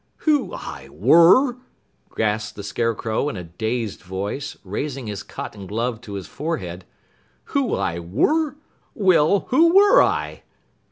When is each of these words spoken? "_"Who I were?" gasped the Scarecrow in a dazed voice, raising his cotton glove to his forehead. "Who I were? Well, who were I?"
"_"Who 0.25 0.51
I 0.55 0.89
were?" 0.89 1.57
gasped 2.17 2.55
the 2.55 2.63
Scarecrow 2.63 3.29
in 3.29 3.37
a 3.37 3.43
dazed 3.43 4.01
voice, 4.01 4.57
raising 4.63 5.05
his 5.05 5.21
cotton 5.21 5.67
glove 5.67 6.01
to 6.01 6.13
his 6.13 6.25
forehead. 6.25 6.85
"Who 7.53 7.75
I 7.75 7.99
were? 7.99 8.55
Well, 8.95 9.41
who 9.49 9.75
were 9.75 10.01
I?" 10.01 10.41